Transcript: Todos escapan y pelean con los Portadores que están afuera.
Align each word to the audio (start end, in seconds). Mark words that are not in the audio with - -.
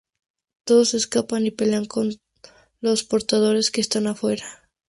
Todos 0.63 0.95
escapan 0.95 1.45
y 1.45 1.51
pelean 1.51 1.85
con 1.85 2.09
los 2.79 3.03
Portadores 3.03 3.69
que 3.69 3.81
están 3.81 4.07
afuera. 4.07 4.43